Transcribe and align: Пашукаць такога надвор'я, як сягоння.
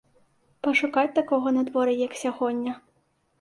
Пашукаць 0.67 1.11
такога 1.19 1.53
надвор'я, 1.59 1.95
як 2.07 2.17
сягоння. 2.23 2.73